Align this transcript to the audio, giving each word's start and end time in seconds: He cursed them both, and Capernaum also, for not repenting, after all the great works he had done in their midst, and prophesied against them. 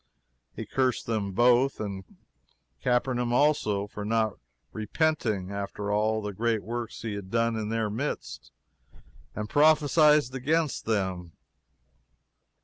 He 0.55 0.65
cursed 0.65 1.05
them 1.05 1.31
both, 1.31 1.79
and 1.79 2.03
Capernaum 2.81 3.31
also, 3.31 3.85
for 3.85 4.03
not 4.03 4.39
repenting, 4.73 5.51
after 5.51 5.91
all 5.91 6.23
the 6.23 6.33
great 6.33 6.63
works 6.63 7.03
he 7.03 7.13
had 7.13 7.29
done 7.29 7.55
in 7.55 7.69
their 7.69 7.91
midst, 7.91 8.51
and 9.35 9.47
prophesied 9.47 10.23
against 10.33 10.85
them. 10.85 11.33